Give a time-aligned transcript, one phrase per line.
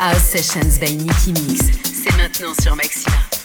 [0.00, 1.60] House Sessions by Nicky Mix.
[1.84, 3.39] C'est maintenant sur Maxima.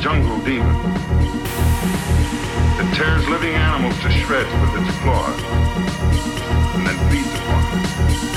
[0.00, 0.76] Jungle demon.
[2.76, 5.38] that tears living animals to shreds with its claws
[6.74, 7.82] and then feeds upon them.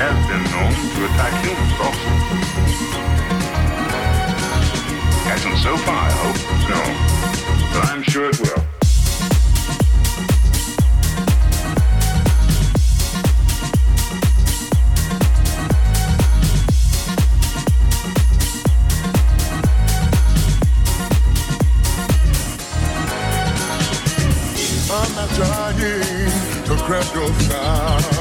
[0.02, 2.10] Has been known to attack humans also.
[5.30, 6.40] Hasn't so far, I hope.
[6.70, 6.82] No.
[7.74, 8.73] But I'm sure it will.
[26.94, 28.13] grab your.